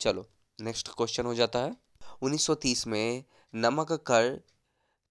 चलो 0.00 0.26
नेक्स्ट 0.58 0.88
क्वेश्चन 0.88 1.26
हो 1.26 1.34
जाता 1.34 1.58
है। 1.58 1.76
1930 2.22 2.86
में 2.86 3.24
नमक 3.54 3.92
कर, 4.06 4.40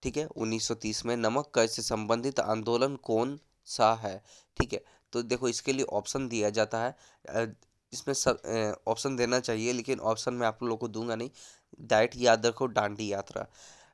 ठीक 0.04 0.18
है? 0.18 0.26
1930 0.28 1.06
में 1.06 1.16
नमक 1.18 1.52
कर 1.54 1.68
से 1.68 1.82
संबंधित 1.82 2.40
आंदोलन 2.40 2.96
कौन 2.96 3.40
सा 3.68 3.94
है, 3.94 4.22
ठीक 4.60 4.74
है? 4.74 4.84
तो 5.14 5.22
देखो, 5.24 5.50
इसके 5.50 5.74
लिए 5.74 5.86
ऑप्शन 5.86 6.28
दिया 6.28 6.50
जाता 6.50 6.84
है। 6.84 7.56
इसमें 7.94 8.14
सब 8.14 8.42
ऑप्शन 8.88 9.16
देना 9.16 9.40
चाहिए, 9.40 9.74
लेकिन 9.74 10.00
ऑप्शन 10.00 10.34
मैं 10.34 10.48
आप 10.48 10.64
लोगों 10.64 10.78
को 10.78 10.88
दूँगा 10.88 11.16
नहीं। 11.16 11.30
डाइट 11.82 12.16
याद 12.16 12.46
रखो, 12.46 12.66
डांडी 12.68 13.12
यात्रा। 13.12 13.46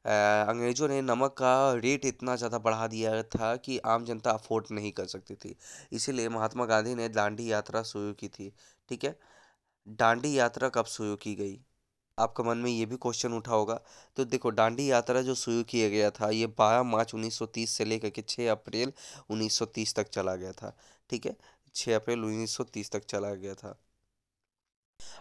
अंग्रेज़ों 0.05 0.87
ने 0.87 1.01
नमक 1.01 1.31
का 1.37 1.51
रेट 1.75 2.05
इतना 2.05 2.35
ज़्यादा 2.35 2.57
बढ़ा 2.59 2.87
दिया 2.87 3.21
था 3.23 3.55
कि 3.57 3.77
आम 3.85 4.05
जनता 4.05 4.31
अफोर्ड 4.31 4.65
नहीं 4.71 4.91
कर 4.91 5.05
सकती 5.05 5.35
थी। 5.35 5.55
इसीलिए 5.91 6.29
महात्मा 6.29 6.65
गांधी 6.65 6.95
ने 6.95 7.07
दांडी 7.09 7.51
यात्रा 7.51 7.81
शुरू 7.83 8.13
की 8.13 8.27
थी, 8.29 8.51
ठीक 8.89 9.03
है? 9.05 9.15
दांडी 9.87 10.37
यात्रा 10.37 10.69
कब 10.69 10.85
शुरू 10.87 11.15
की 11.15 11.35
गई? 11.35 11.59
आपका 12.17 12.43
मन 12.43 12.57
में 12.57 12.69
ये 12.71 12.85
भी 12.85 12.97
क्वेश्चन 12.97 13.33
उठा 13.33 13.51
होगा। 13.51 13.79
तो 14.17 14.25
देखो, 14.25 14.51
दांडी 14.51 14.89
यात्रा 14.91 15.21
जो 15.21 15.35
शुरू 15.35 15.63
किया 15.63 15.89
गया 15.89 16.09
था, 16.11 16.29
ये 16.29 16.47
12 16.59 16.83
मार्च 16.83 17.13
1930 17.15 17.69
से 17.69 17.85
लेकर 17.85 18.09
के 18.09 18.21
6 18.21 18.49
अप्रैल 18.49 18.93
1930 19.29 19.95
तक 19.95 20.09
चला 20.09 20.35
गया 20.35 20.51
था, 20.51 20.75
ठीक 21.09 21.25
है? 21.25 21.35
6 21.75 21.95
अप्रैल 21.95 22.19
1930 22.19 22.91
तक 22.91 23.05
चला 23.05 23.33
गया 23.35 23.53
था। 23.53 23.77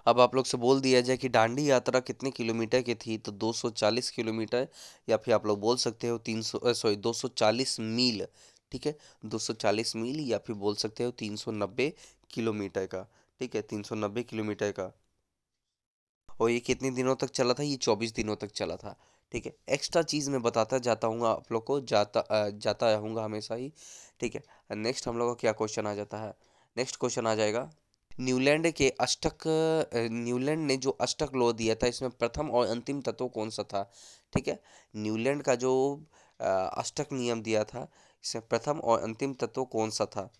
अब 0.06 0.20
आप 0.20 0.34
लोग 0.34 0.46
से 0.46 0.56
बोल 0.56 0.80
दिया 0.80 1.00
जाए 1.00 1.16
कि 1.16 1.28
दांडी 1.28 1.68
यात्रा 1.70 2.00
कितने 2.00 2.30
किलोमीटर 2.30 2.82
की 2.82 2.94
थी? 2.94 3.16
तो 3.18 3.32
240 3.32 4.10
किलोमीटर 4.10 4.68
या 5.08 5.16
फिर 5.16 5.34
आप 5.34 5.46
लोग 5.46 5.60
बोल 5.60 5.76
सकते 5.76 6.08
हो 6.08 6.18
300 6.18 6.72
सॉरी 6.74 6.96
240 6.96 7.78
मील, 7.80 8.26
ठीक 8.72 8.86
है? 8.86 8.96
240 9.24 9.94
मील 9.96 10.20
या 10.20 10.38
फिर 10.38 10.56
बोल 10.56 10.74
सकते 10.74 11.04
हो 11.04 11.10
390 11.12 11.90
किलोमीटर 12.30 12.86
का, 12.86 13.02
ठीक 13.40 13.54
है? 13.56 13.62
390 13.62 14.22
किलोमीटर 14.24 14.72
का। 14.72 14.92
और 16.40 16.50
ये 16.50 16.60
कितने 16.60 16.90
दिनों 16.90 17.14
तक 17.16 17.30
चला 17.30 17.54
था? 17.54 17.62
ये 17.62 17.76
24 17.76 18.12
दिनों 18.14 18.36
तक 18.36 18.50
चला 18.52 18.76
था, 18.76 18.96
ठीक 19.32 19.46
है? 19.46 19.52
एक्स्ट्रा 19.68 20.02
चीज़ 20.02 20.30
मैं 20.30 20.42
बताता 20.42 20.78
जाता 20.78 21.08
हूँ 21.08 21.26
आप 21.26 21.52
लोग 21.52 21.64
को, 21.64 21.80
जाता 21.80 22.48
जाता 22.50 22.92
रहूँगा 22.94 23.24
हमेशा 23.24 23.54
ही, 23.54 23.72
ठीक 24.20 24.34
है? 24.34 24.42
नेक्स्ट 24.76 25.08
हम 25.08 25.18
लोग 25.18 25.28
का 25.30 25.34
क्या 25.40 25.52
क्वेश्चन 25.52 25.86
आ 25.86 25.94
जाता 25.94 26.18
है? 26.18 26.34
नेक्स्ट 26.76 26.96
क्वेश्चन 26.96 27.26
आ 27.26 27.34
जाएगा 27.34 27.70
न्यूलैंड 28.20 28.70
के 28.72 28.88
अष्टक 29.00 29.42
न्यूलैंड 30.12 30.66
ने 30.66 30.76
जो 30.76 30.90
अष्टक 31.00 31.34
लॉ 31.36 31.52
दिया 31.52 31.74
था, 31.74 31.86
इसमें 31.86 32.10
प्रथम 32.10 32.50
और 32.50 32.66
अंतिम 32.66 33.00
तत्व 33.02 33.28
कौन 33.28 33.50
सा 33.50 33.62
था? 33.64 33.82
ठीक 34.32 34.48
है? 34.48 34.58
न्यूलैंड 34.94 35.42
का 35.42 35.54
जो 35.56 35.72
अष्टक 36.40 37.12
नियम 37.12 37.42
दिया 37.42 37.64
था, 37.64 37.86
इसमें 38.24 38.46
प्रथम 38.48 38.78
और 38.80 39.02
अंतिम 39.02 39.34
तत्व 39.34 39.64
कौन 39.66 39.90
सा 39.90 40.04
था? 40.06 40.30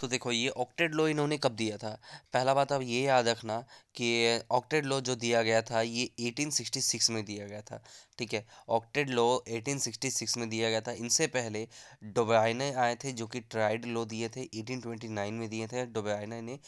तो 0.00 0.08
देखो, 0.08 0.32
ये 0.32 0.48
ऑक्टेड 0.48 0.94
लॉ 0.94 1.06
इन्होंने 1.08 1.36
कब 1.38 1.52
दिया 1.52 1.76
था? 1.76 1.90
पहला 2.32 2.54
बात 2.54 2.72
अब 2.72 2.82
ये 2.82 3.00
याद 3.02 3.28
रखना 3.28 3.60
कि 3.94 4.06
ऑक्टेड 4.50 4.86
लॉ 4.86 5.00
जो 5.00 5.14
दिया 5.16 5.42
गया 5.42 5.60
था, 5.62 5.80
ये 5.80 6.10
1866 6.20 7.10
में 7.10 7.24
दिया 7.24 7.46
गया 7.46 7.60
था, 7.62 7.82
ठीक 8.18 8.34
है? 8.34 8.46
ऑक्टेड 8.68 9.10
लॉ 9.10 9.26
1866 9.48 10.36
में 10.36 10.48
दिया 10.48 10.70
गया 10.70 10.80
था। 10.80 10.92
इनसे 10.94 11.26
पहले 11.26 11.66
डोबाइने 12.04 12.72
आए 12.74 12.96
थे 13.04 13.12
जो 13.12 13.26
कि 13.26 13.40
ट्राइड 13.40 13.84
लॉ 13.86 14.04
दिए 14.04 14.28
थे 14.28 14.44
1829 14.54 15.32
में 15.32 15.48
दिए 15.50 15.66
थे। 15.66 15.86
डोबाइना 15.86 16.40
ने 16.40 16.58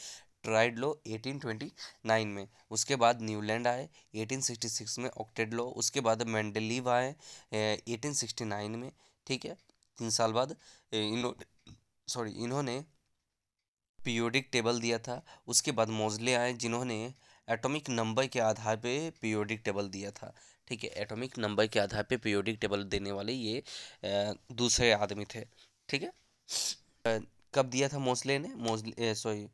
ट्राइड 0.43 0.77
लॉ 0.79 0.93
1829 1.07 2.27
में। 2.27 2.47
उसके 2.71 2.95
बाद 2.95 3.21
न्यूलैंड 3.21 3.67
आए 3.67 3.87
1866 4.15 4.97
में 4.99 5.09
ऑक्टेड 5.11 5.53
लॉ। 5.53 5.63
उसके 5.75 6.01
बाद 6.01 6.21
मैंडलीव 6.27 6.89
आए 6.89 7.15
1869 7.53 8.75
में, 8.75 8.91
ठीक 9.27 9.45
है? 9.45 9.57
तीन 9.97 10.09
साल 10.09 10.31
बाद 10.31 10.55
इन्होंने 10.93 11.45
सॉरी, 12.07 12.31
इन्होंने 12.33 12.83
पीरियोडिक 14.07 14.49
टेबल 14.51 14.79
दिया 14.79 14.97
था, 14.99 15.21
उसके 15.47 15.71
बाद 15.71 15.89
मोजले 15.91 16.33
आए 16.35 16.53
जिन्होंने 16.55 16.99
एटॉमिक 17.47 17.89
नंबर 17.91 18.27
के 18.27 18.39
आधार 18.41 18.77
पे 18.77 18.93
पीरियोडिक 19.21 19.61
टेबल 19.65 19.89
दिया 19.89 20.11
था। 20.13 20.33
ठीक 20.67 20.83
है, 20.83 20.89
एटॉमिक 21.01 21.37
नंबर 21.39 21.67
के 21.67 21.79
आधार 21.79 22.03
पे 22.03 22.17
पीरियोडिक 22.17 22.57
टेबल 22.61 22.83
देने 22.85 23.11
वाले 23.11 23.33
ये 23.33 23.63
दूसरे 24.53 24.91
आदमी 24.93 25.25
थे। 25.25 25.43
ठीक 25.89 26.03
है? 26.03 26.11
कब 27.53 27.65
दिया 27.65 27.87
था 27.89 27.99
मोजले 27.99 28.37
ने? 28.39 28.53
मोजले 28.57 29.13
सॉरी 29.15 29.47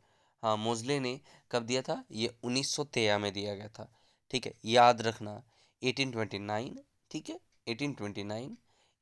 हाँ 0.44 0.56
मोजले 0.58 1.00
ने 1.00 1.20
कब 1.52 1.66
दिया 1.66 1.82
था? 1.82 2.04
ये 2.12 2.34
उन्नीस 2.44 2.76
सौ 2.76 2.84
तेरह 2.86 3.18
में 3.18 3.32
दिया 3.34 3.56
गया 3.56 3.68
था। 3.70 3.88
ठीक 4.32 4.46
है, 4.46 4.54
याद 4.66 5.02
रखना, 5.02 5.42
एटीन 5.82 6.12
ट्वेंटी 6.12 6.40
नाइन, 6.42 6.80
ठीक 7.12 7.30
है, 7.30 7.40
eighteen 7.68 7.94
twenty 7.94 8.24
nine, 8.24 8.58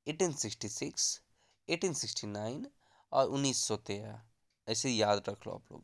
eighteen 0.08 0.34
sixty 0.34 0.70
six, 0.70 1.22
eighteen 1.68 1.94
sixty 1.94 2.28
nine 2.28 2.68
और 3.12 3.28
उन्नीस 3.30 3.64
सौ 3.68 3.76
तेरह। 3.78 4.22
ऐसे 4.68 4.90
याद 4.90 5.24
रख 5.30 5.48
लो 5.48 5.54
आप 5.54 5.72
लोग। 5.72 5.84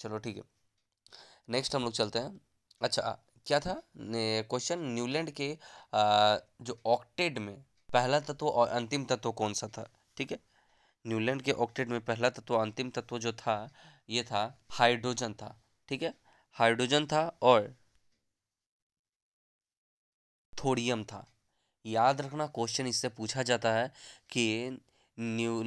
चलो 0.00 0.18
ठीक 0.18 0.36
है। 0.36 0.42
नेक्स्ट 1.48 1.74
हम 1.74 1.84
लोग 1.84 1.92
चलते 1.92 2.18
हैं। 2.18 2.40
अच्छा 2.80 3.02
क्या 3.46 3.58
था? 3.60 3.74
क्वेश्चन 3.96 4.78
न्यूलैंड 4.94 5.30
के 5.30 5.56
आ, 5.94 6.36
जो 6.62 6.80
ऑक्टेड 6.86 7.38
में 7.38 7.56
पहला 7.92 8.20
तत्व 8.20 8.48
और 8.48 8.68
अंतिम 8.68 9.04
तत्व 9.04 9.32
कौन 9.32 9.52
सा 9.54 9.68
था? 9.68 9.88
ठीक 10.16 10.32
है? 10.32 10.38
न्यूलैंड 11.04 11.42
के 11.42 11.52
ऑक्टेड 11.64 11.88
में 11.88 12.00
पहला 12.04 12.30
तत्व 12.30 12.54
अंतिम 12.54 12.90
तत्व 12.90 13.18
जो 13.18 13.32
था 13.32 13.56
ये 14.10 14.22
था 14.24 14.42
हाइड्रोजन 14.70 15.34
था। 15.34 15.54
ठीक 15.88 16.02
है? 16.02 16.14
हाइड्रोजन 16.56 17.06
था 17.06 17.26
और 17.42 17.74
थोड़ियम 20.52 21.04
था। 21.04 21.24
याद 21.84 22.20
रखना 22.20 22.46
क्वेश्चन 22.46 22.86
इससे 22.86 23.08
पूछा 23.08 23.42
जाता 23.42 23.72
है 23.72 23.92
कि 24.30 24.44
न्यू 25.18 25.60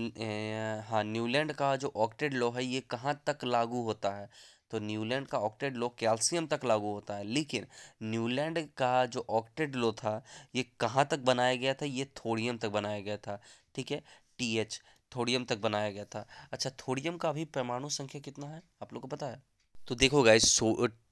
हाँ 0.90 1.04
न्यूलैंड 1.04 1.52
का 1.54 1.76
जो 1.76 1.92
ऑक्टेड 1.98 2.34
लॉ 2.34 2.50
है, 2.52 2.64
ये 2.66 2.80
कहाँ 2.82 3.14
तक 3.28 3.44
लागू 3.46 3.82
होता 3.84 4.10
है? 4.12 4.30
तो 4.72 4.80
न्यूलैंड 4.80 5.28
का 5.28 5.38
ऑक्टेड 5.40 5.78
लॉ 5.78 5.88
कैल्शियम 6.00 6.48
तक 6.48 6.66
लागू 6.66 6.92
होता 6.94 7.16
है, 7.16 7.24
लेकिन 7.24 7.66
न्यूलैंड 8.04 8.60
का 8.78 9.06
जो 9.06 9.26
ऑक्टेड 9.30 9.76
लॉ 9.76 9.92
था, 9.94 10.24
ये 10.56 10.66
कहाँ 10.80 11.08
तक 11.12 11.20
बनाया 11.22 11.56
गया 11.56 11.74
था? 11.74 11.86
ये 11.86 12.06
थोड़ियम 12.18 12.58
तक 12.58 12.70
बनाया 12.70 13.00
गया 13.00 13.18
था, 13.18 13.40
ठीक 13.76 13.92
है? 13.92 14.02
टी 14.40 14.58
एच 14.58 14.82
थोड़ियम 15.12 15.46
तक 15.46 15.58
बनाया 15.60 15.90
गया 15.92 16.06
था। 16.06 16.26
अच्छा 16.52 16.70
थोड़ियम 16.80 17.18
का 17.18 17.30
अभी 17.30 17.46
परमाणु 17.48 17.90
संख्या 17.90 18.22
कितना 18.22 18.48
है? 18.48 18.62
आप 18.82 18.94
लोग 18.94 19.02
को 19.02 19.08
पता 19.08 19.26
है? 19.26 19.42
तो 19.88 19.96
देखो 19.96 20.24
गाइस 20.24 20.60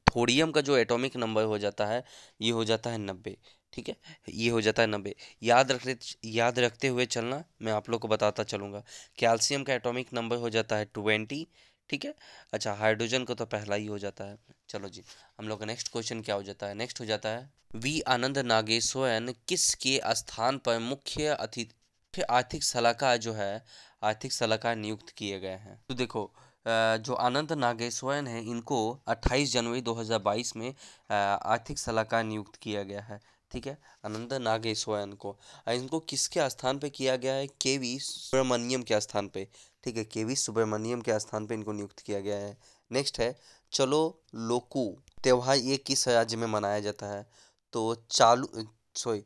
थोड़ियम 0.07 0.51
का 0.51 0.61
जो 0.61 0.75
एटॉमिक 0.77 1.15
नंबर 1.17 1.43
हो 1.43 1.57
जाता 1.57 1.85
है, 1.85 2.03
ये 2.41 2.51
हो 2.51 2.63
जाता 2.65 2.89
है 2.89 2.97
नब्बे। 2.97 3.37
ठीक 3.73 3.89
है? 3.89 3.95
ये 4.29 4.49
हो 4.49 4.61
जाता 4.61 4.81
है 4.81 4.87
नब्बे। 4.87 5.15
याद 5.43 5.71
रखते 5.71 5.97
याद 6.27 6.59
रखते 6.59 6.87
हुए 6.87 7.05
चलना, 7.07 7.43
मैं 7.61 7.71
आप 7.73 7.89
लोग 7.89 8.01
को 8.01 8.07
बताता 8.07 8.43
चलूँगा। 8.45 8.83
कैल्शियम 9.19 9.63
का 9.63 9.73
एटॉमिक 9.73 10.13
नंबर 10.13 10.37
हो 10.37 10.49
जाता 10.49 10.75
है 10.75 10.85
ट्वेंटी, 10.93 11.47
ठीक 11.89 12.05
है? 12.05 12.13
अच्छा 12.53 12.73
हाइड्रोजन 12.75 13.23
का 13.23 13.33
तो 13.33 13.45
पहला 13.47 13.75
ही 13.75 13.85
हो 13.87 13.97
जाता 13.99 14.23
है। 14.23 14.37
चलो 14.69 14.89
जी, 14.89 15.03
हम 15.39 15.47
लोग 15.47 15.59
का 15.59 15.65
नेक्स्ट 15.65 15.91
क्वेश्चन 15.91 16.21
क्या 16.21 16.35
हो 16.35 16.43
जाता 16.43 16.67
है? 16.67 16.73
नेक्स्ट 16.75 16.99
हो 16.99 17.05
जाता 17.05 17.29
है, 17.29 17.49
वी 17.75 17.99
आनंद 18.09 18.37
नागेश्वर 18.39 19.33
किसके 19.47 19.99
स्थान 20.15 20.57
पर 20.59 20.79
मुख्य 20.81 21.27
अतिथि 21.29 22.21
आर्थिक 22.31 22.63
सलाहकार 22.63 23.17
जो 23.19 23.33
है, 23.33 23.63
आर्थिक 24.03 24.33
सलाहकार 24.33 24.75
नियुक्त 24.75 25.09
किए 25.11 25.39
गए 25.39 25.57
हैं? 25.59 25.79
तो 25.89 25.95
देखो 25.95 26.31
जो 26.65 27.13
आनंद 27.15 27.51
नागेश्वरन 27.53 28.27
है, 28.27 28.41
इनको 28.43 28.79
28 29.07 29.51
जनवरी 29.53 29.81
2022 29.83 30.55
में 30.55 30.73
आर्थिक 31.11 31.79
सलाहकार 31.79 32.23
नियुक्त 32.23 32.55
किया 32.57 32.83
गया 32.83 33.01
है। 33.01 33.19
ठीक 33.51 33.67
है? 33.67 33.77
अनंत 34.03 34.33
नागेश्वरन 34.33 35.13
को। 35.13 35.37
इनको 35.69 35.99
किसके 35.99 36.49
स्थान 36.49 36.79
पे 36.79 36.89
किया 36.89 37.15
गया 37.15 37.33
है? 37.33 37.47
के 37.47 37.77
वी 37.77 37.99
सुब्रमण्यम 37.99 38.83
के 38.83 39.01
स्थान 39.01 39.27
पे। 39.27 39.47
ठीक 39.83 39.97
है? 39.97 40.03
के 40.03 40.23
वी 40.23 40.35
सुब्रमण्यम 40.35 41.01
के 41.01 41.19
स्थान 41.19 41.47
पे 41.47 41.53
इनको 41.53 41.71
नियुक्त 41.71 41.99
किया 41.99 42.19
गया 42.19 42.37
है। 42.37 42.57
नेक्स्ट 42.91 43.19
है, 43.19 43.39
चलो 43.71 44.21
लोकू। 44.35 44.97
त्यौहार 45.23 45.57
ये 45.57 45.77
किस 45.77 46.07
राज्य 46.07 46.37
में 46.37 46.47
मनाया 46.47 46.79
जाता 46.79 47.05
है? 47.05 47.29
तो 47.73 47.95
चालू 48.11 48.67
सॉरी 48.95 49.23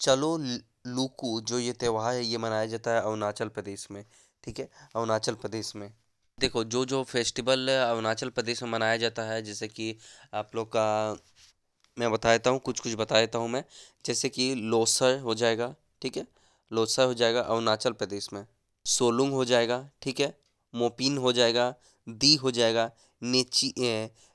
चलो 0.00 0.36
लूकू, 0.86 1.40
जो 1.40 1.58
ये 1.58 1.72
त्यौहार 1.72 2.14
है, 2.14 2.24
ये 2.24 2.38
मनाया 2.38 2.66
जाता 2.66 2.90
है 2.90 3.00
अरुणाचल 3.00 3.48
प्रदेश 3.48 3.90
में। 3.90 4.04
ठीक 4.44 4.58
है? 4.58 4.64
अरुणाचल 4.64 5.34
प्रदेश 5.34 5.76
में। 5.76 5.94
देखो 6.40 6.64
जो 6.64 6.84
जो 6.84 7.02
फेस्टिवल 7.04 7.68
अरुणाचल 7.68 8.28
प्रदेश 8.28 8.62
में 8.62 8.70
मनाया 8.70 8.96
जाता 8.96 9.22
है, 9.22 9.42
जैसे 9.42 9.68
कि 9.68 9.96
आप 10.34 10.50
लोग 10.54 10.68
का 10.68 11.16
मैं 12.00 12.10
बता 12.10 12.32
देता 12.32 12.50
हूँ 12.50 12.60
कुछ 12.60 12.80
कुछ 12.80 12.94
बता 12.94 13.20
देता 13.20 13.38
हूँ 13.38 13.48
मैं 13.48 13.64
जैसे 14.04 14.28
कि 14.28 14.54
लोसर 14.54 15.18
हो 15.18 15.34
जाएगा 15.34 15.74
ठीक 16.02 16.16
है 16.16 16.26
लोसर 16.70 17.04
हो 17.04 17.14
जाएगा 17.14 17.40
अरुणाचल 17.40 17.92
प्रदेश 17.92 18.32
में 18.32 18.44
सोलुंग 18.86 19.32
हो 19.32 19.44
जाएगा 19.44 19.78
ठीक 20.02 20.20
है 20.20 20.34
मोपिन 20.74 21.16
हो 21.18 21.32
जाएगा 21.32 21.74
दी 22.06 22.34
हो 22.34 22.50
जाएगा 22.50 22.90
नेची 23.22 23.72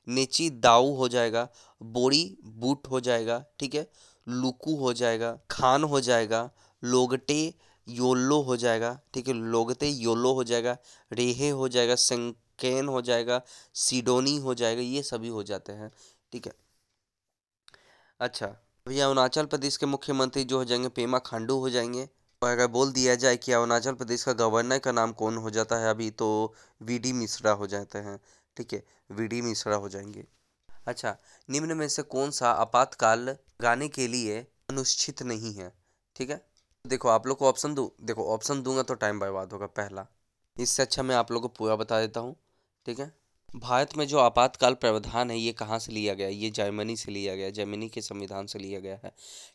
नेची 0.07 0.49
दाऊ 0.59 0.93
हो 0.95 1.07
जाएगा 1.07 1.47
बोरी 1.81 2.23
बूट 2.55 2.87
हो 2.87 2.99
जाएगा 2.99 3.43
ठीक 3.59 3.75
है 3.75 3.87
लुकू 4.27 4.75
हो 4.75 4.93
जाएगा 4.93 5.37
खान 5.51 5.83
हो 5.83 6.01
जाएगा 6.01 6.49
लोगटे 6.83 7.39
योलो 7.87 8.41
हो 8.41 8.57
जाएगा 8.57 8.97
ठीक 9.13 9.27
है 9.27 9.33
लोगते 9.33 9.89
योलो 9.89 10.33
हो 10.33 10.43
जाएगा 10.43 10.77
रेहे 11.11 11.49
हो 11.51 11.67
जाएगा 11.67 11.95
संकेन 12.01 12.87
हो 12.87 13.01
जाएगा 13.01 13.41
सिडोनी 13.75 14.37
हो 14.37 14.53
जाएगा 14.53 14.81
ये 14.83 15.03
सभी 15.03 15.27
हो 15.29 15.43
जाते 15.43 15.73
हैं 15.73 15.91
ठीक 16.33 16.47
है 16.47 16.64
अच्छा। 18.19 18.47
भैया, 18.85 19.05
अरुणाचल 19.05 19.45
प्रदेश 19.45 19.77
के 19.77 19.85
मुख्यमंत्री 19.85 20.43
जो 20.43 20.57
हो 20.57 20.65
जाएँगे, 20.65 20.89
पेमा 20.89 21.19
खांडू 21.19 21.57
हो 21.59 21.69
जाएँगे। 21.69 22.07
और 22.41 22.49
अगर 22.49 22.67
बोल 22.67 22.91
दिया 22.91 23.15
जाए 23.15 23.37
कि 23.37 23.51
अरुणाचल 23.51 23.93
प्रदेश 23.93 24.23
का 24.23 24.33
गवर्नर 24.33 24.79
का 24.79 24.91
नाम 24.91 25.11
कौन 25.13 25.37
हो 25.37 25.49
जाता 25.49 25.77
है 25.77 25.89
अभी 25.89 26.09
तो 26.11 26.27
वी 26.81 26.97
डी 26.99 27.13
मिश्रा 27.13 27.51
हो 27.51 27.67
जाते 27.67 27.99
हैं। 27.99 28.19
ठीक 28.57 28.73
है, 28.73 28.83
वी 29.11 29.27
डी 29.27 29.41
मिश्रा 29.41 29.75
हो 29.75 29.89
जाएँगे। 29.89 30.25
अच्छा 30.87 31.15
निम्न 31.49 31.77
में 31.77 31.87
से 31.87 32.01
कौन 32.03 32.31
सा 32.31 32.51
आपातकाल 32.51 33.35
गाने 33.61 33.87
के 33.87 34.07
लिए 34.07 34.39
अनुष्ठित 34.69 35.23
नहीं 35.23 35.53
है? 35.53 35.71
ठीक 36.15 36.29
है, 36.29 36.41
देखो 36.85 37.09
आप 37.09 37.27
लोग 37.27 37.37
को 37.37 37.47
ऑप्शन 37.49 37.73
दूँ? 37.75 37.89
देखो 38.01 38.27
ऑप्शन 38.33 38.61
दूँगा 38.63 38.83
तो 38.83 38.93
टाइम 38.95 39.19
बर्बाद 39.19 39.53
होगा, 39.53 39.65
पहला। 39.67 40.07
इससे 40.57 40.83
अच्छा 40.83 41.03
मैं 41.03 41.15
आप 41.15 41.31
लोग 41.31 41.41
को 41.41 41.47
पूरा 41.49 41.75
बता 41.75 41.99
देता 42.01 42.19
हूँ। 42.19 42.35
ठीक 42.85 42.99
है 42.99 43.13
भारत 43.55 43.97
में 43.97 44.07
जो 44.07 44.17
आपातकाल 44.17 44.73
प्रावधान 44.73 45.31
है, 45.31 45.37
ये 45.39 45.51
कहाँ 45.51 45.79
से 45.79 45.91
लिया 45.91 46.13
गया? 46.13 46.27
ये 46.27 46.49
जर्मनी 46.49 46.95
से 46.95 47.11
लिया 47.11 47.35
गया, 47.35 47.49
जर्मनी 47.49 47.89
के 47.89 48.01
संविधान 48.01 48.45
से 48.45 48.59
लिया 48.59 48.79
गया 48.79 48.99
है। 49.03 49.11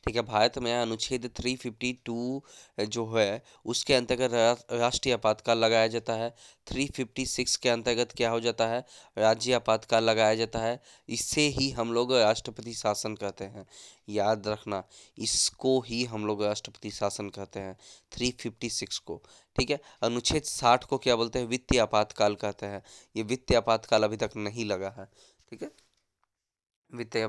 ठीक 0.06 0.16
है, 0.16 0.22
भारत 0.22 0.58
में 0.58 0.74
अनुच्छेद 0.74 1.30
352 1.40 2.42
जो 2.80 3.12
है, 3.12 3.42
उसके 3.66 3.94
अंतर्गत 3.94 4.66
राष्ट्रीय 4.72 5.14
आपातकाल 5.14 5.58
लगाया 5.58 5.86
जाता 5.86 6.12
है। 6.12 6.34
356 6.72 7.56
के 7.56 7.68
अंतर्गत 7.68 8.12
क्या 8.12 8.30
हो 8.30 8.40
जाता 8.40 8.66
है? 8.66 8.84
राज्य 9.18 9.52
आपातकाल 9.52 10.04
लगाया 10.04 10.34
जाता 10.34 10.58
है। 10.58 10.82
इससे 11.08 11.40
ही 11.40 11.70
हम 11.70 11.92
लोग 11.92 12.14
राष्ट्रपति 12.14 12.74
शासन 12.74 13.14
कहते 13.14 13.44
हैं। 13.44 13.66
याद 14.10 14.48
रखना, 14.48 14.82
इसको 15.18 15.78
ही 15.80 16.04
हम 16.04 16.26
लोग 16.26 16.42
राष्ट्रपति 16.44 16.90
शासन 16.90 17.28
कहते 17.28 17.60
हैं 17.60 17.76
356 18.12 18.98
को, 18.98 19.20
ठीक 19.56 19.70
है? 19.70 19.80
अनुच्छेद 20.02 20.42
60 20.44 20.84
को 20.84 20.98
क्या 20.98 21.16
बोलते 21.16 21.38
हैं? 21.38 21.46
वित्तीय 21.46 21.80
आपातकाल 21.80 22.34
कहते 22.34 22.66
हैं। 22.66 22.82
ये 23.16 23.22
वित्तीय 23.24 23.56
आपातकाल 23.56 24.04
अभी 24.04 24.16
तक 24.16 24.30
नहीं 24.36 24.64
लगा 24.64 24.94
है, 24.98 25.08
ठीक 25.50 25.62
है? 25.62 25.70
वित्तीय 26.90 27.24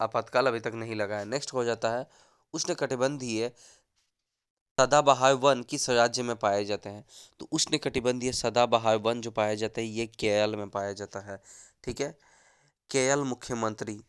आपातकाल 0.00 0.46
अभी 0.46 0.60
तक 0.60 0.72
नहीं 0.74 0.94
लगा 0.94 1.18
है। 1.18 1.24
नेक्स्ट 1.24 1.52
हो 1.52 1.64
जाता 1.64 1.90
है 1.90 2.06
उसने 2.54 2.74
कटिबंधीय 2.74 3.50
सदाबहार 4.78 5.32
वन 5.34 5.62
किस 5.62 5.88
राज्य 5.90 6.22
में 6.22 6.34
पाए 6.36 6.64
जाते 6.64 6.88
हैं? 6.88 7.04
तो 7.40 7.48
उसने 7.52 7.78
कटिबंधीय 7.78 8.32
सदाबहार 8.32 8.96
वन 8.96 9.20
जो 9.20 9.30
पाया 9.30 9.54
जाता 9.54 9.80
है, 9.80 9.86
ये 9.86 10.06
केरल 10.18 10.56
में 10.56 10.68
पाया 10.70 10.92
जाता 10.92 11.20
है, 11.20 11.40
ठीक 11.84 12.00
है? 12.00 12.08
केरल 12.90 13.20
मुख्यमंत्री 13.24 14.00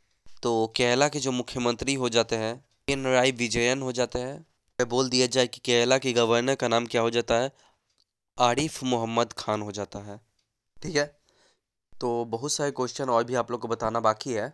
तो 0.43 0.73
केरला 0.75 1.07
के 1.07 1.19
जो 1.19 1.31
मुख्यमंत्री 1.31 1.93
हो 1.93 2.09
जाते 2.09 2.35
हैं 2.35 2.55
पिनराई 2.87 3.31
विजयन 3.31 3.81
हो 3.81 3.91
जाते 3.91 4.19
हैं। 4.19 4.87
बोल 4.89 5.09
दिया 5.09 5.27
जाए 5.27 5.47
कि 5.47 5.61
केरला 5.65 5.97
के 5.97 6.13
गवर्नर 6.13 6.55
का 6.55 6.67
नाम 6.67 6.85
क्या 6.85 7.01
हो 7.01 7.09
जाता 7.09 7.35
है? 7.35 7.51
आरिफ 8.37 8.83
मोहम्मद 8.83 9.33
खान 9.33 9.61
हो 9.61 9.71
जाता 9.71 9.99
है। 9.99 10.19
ठीक 10.77 10.95
है? 10.95 11.05
तो 11.93 12.25
बहुत 12.25 12.53
सारे 12.53 12.71
क्वेश्चन 12.71 13.09
और 13.09 13.23
भी 13.23 13.35
आप 13.35 13.51
लोग 13.51 13.61
को 13.61 13.67
बताना 13.67 13.99
बाकी 13.99 14.33
है। 14.33 14.49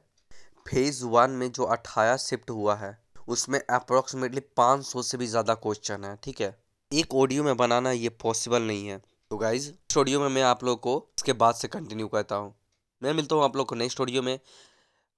फ़ेज़ 0.67 1.03
वन 1.05 1.31
में 1.31 1.51
जो 1.51 1.63
अठारह 1.63 2.17
शिफ्ट 2.17 2.49
हुआ 2.49 2.75
है, 2.75 2.97
उसमें 3.27 3.59
अप्रोक्सीमेटली 3.59 4.41
पाँच 4.57 4.85
सौ 4.85 5.01
से 5.01 5.17
भी 5.17 5.27
ज़्यादा 5.27 5.53
क्वेश्चन 5.55 6.05
है, 6.05 6.15
ठीक 6.23 6.41
है? 6.41 6.55
एक 6.91 7.15
ऑडियो 7.15 7.43
में 7.43 7.55
बनाना 7.57 7.91
ये 7.91 8.09
पॉसिबल 8.09 8.61
नहीं 8.61 8.87
है। 8.87 9.01
तो 9.31 9.37
गाइज़ 9.37 9.69
स्टूडियो 9.69 10.19
में 10.19 10.29
मैं 10.29 10.43
आप 10.43 10.63
लोग 10.63 10.79
को 10.79 10.97
इसके 11.17 11.33
बाद 11.33 11.55
से 11.55 11.67
कंटिन्यू 11.67 12.07
करता 12.07 12.35
हूँ। 12.35 12.55
मैं 13.01 13.13
मिलता 13.13 13.35
हूँ 13.35 13.43
आप 13.43 13.55
लोग 13.57 13.67
को 13.67 13.75
नेक्स्ट 13.75 13.97
स्टूडियो 13.97 14.21
में। 14.21 14.39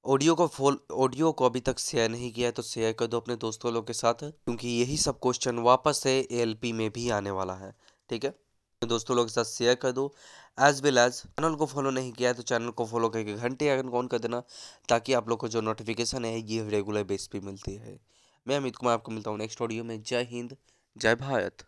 ऑडियो 0.05 0.33
को 0.35 0.45
फॉल, 0.47 0.77
ऑडियो 0.93 1.31
को 1.31 1.45
अभी 1.45 1.59
तक 1.59 1.79
शेयर 1.79 2.09
नहीं 2.09 2.31
किया 2.33 2.47
है 2.47 2.51
तो 2.51 2.61
शेयर 2.61 2.93
कर 2.99 3.07
दो 3.07 3.19
अपने 3.19 3.35
दोस्तों 3.35 3.73
लोग 3.73 3.85
के 3.87 3.93
साथ, 3.93 4.23
क्योंकि 4.23 4.67
यही 4.69 4.97
सब 4.97 5.19
क्वेश्चन 5.19 5.59
वापस 5.59 5.99
से 6.03 6.11
एएलपी 6.21 6.71
में 6.73 6.89
भी 6.91 7.09
आने 7.09 7.31
वाला 7.31 7.53
है, 7.55 7.73
ठीक 8.09 8.25
है? 8.25 8.33
दोस्तों 8.81 9.17
लोग 9.17 9.27
के 9.27 9.33
साथ 9.33 9.43
शेयर 9.47 9.75
कर 9.75 9.91
दो। 9.91 10.13
एज 10.57 10.81
वेल 10.81 10.97
एज 10.97 11.13
चैनल 11.13 11.55
को 11.55 11.65
फॉलो 11.65 11.91
नहीं 11.91 12.11
किया 12.11 12.29
है 12.29 12.35
तो 12.35 12.43
चैनल 12.43 12.69
को 12.71 12.85
फॉलो 12.85 13.09
करके 13.09 13.33
घंटे 13.33 13.69
आइकन 13.69 13.89
ऑन 13.91 14.07
कर 14.07 14.19
देना, 14.19 14.41
ताकि 14.89 15.13
आप 15.13 15.29
लोग 15.29 15.39
को 15.39 15.47
जो 15.47 15.61
नोटिफिकेशन 15.61 16.25
है, 16.25 16.37
ये 16.41 16.69
रेगुलर 16.69 17.03
बेस 17.05 17.27
पे 17.27 17.39
मिलती 17.41 17.75
है 17.75 17.99
मैं 18.47 18.57
अमित 18.57 18.75
कुमार, 18.75 18.93
आपको 18.93 19.11
मिलता 19.11 19.31
हूँ 19.31 19.37
नेक्स्ट 19.39 19.61
ऑडियो 19.61 19.83
में। 19.83 20.01
जय 20.01 20.27
हिंद, 20.31 20.57
जय 20.95 21.15
भारत। 21.17 21.65